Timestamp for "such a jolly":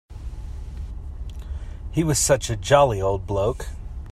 2.17-2.99